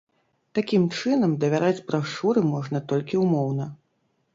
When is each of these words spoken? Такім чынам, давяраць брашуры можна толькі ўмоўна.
Такім 0.59 0.87
чынам, 1.01 1.37
давяраць 1.45 1.85
брашуры 1.93 2.47
можна 2.53 2.87
толькі 2.91 3.25
ўмоўна. 3.27 3.75